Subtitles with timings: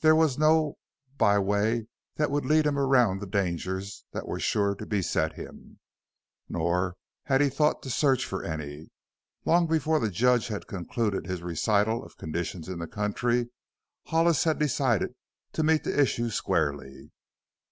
[0.00, 0.78] There was no
[1.16, 1.86] by way
[2.16, 5.78] that would lead him around the dangers that were sure to beset him.
[6.48, 6.96] Nor
[7.26, 8.88] had he thought to search for any.
[9.44, 13.50] Long before the judge had concluded his recital of conditions in the county
[14.06, 15.14] Hollis had decided
[15.52, 17.12] to meet the issue squarely.